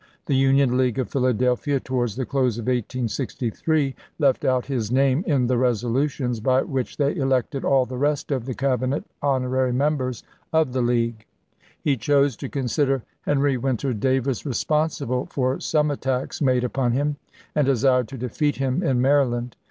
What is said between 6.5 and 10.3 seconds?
which they elected all the rest of the Cabinet honorary members